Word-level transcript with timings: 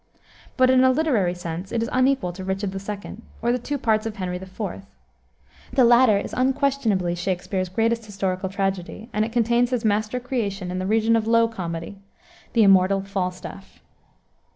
But, 0.57 0.71
in 0.71 0.83
a 0.83 0.89
literary 0.89 1.35
sense, 1.35 1.71
it 1.71 1.83
is 1.83 1.89
unequal 1.93 2.33
to 2.33 2.43
Richard 2.43 2.73
II., 2.73 3.17
or 3.39 3.51
the 3.51 3.59
two 3.59 3.77
parts 3.77 4.07
of 4.07 4.15
Henry 4.15 4.37
IV. 4.37 4.57
The 5.73 5.83
latter 5.83 6.17
is 6.17 6.33
unquestionably 6.33 7.13
Shakspere's 7.13 7.69
greatest 7.69 8.07
historical 8.07 8.49
tragedy, 8.49 9.11
and 9.13 9.23
it 9.23 9.31
contains 9.31 9.69
his 9.69 9.85
master 9.85 10.19
creation 10.19 10.71
in 10.71 10.79
the 10.79 10.87
region 10.87 11.15
of 11.15 11.27
low 11.27 11.47
comedy, 11.47 11.99
the 12.53 12.63
immortal 12.63 13.03
Falstaff. 13.03 13.79